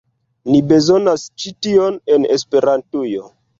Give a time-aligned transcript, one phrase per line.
[0.53, 3.33] Ni bezonas ĉi tion en Esperantujo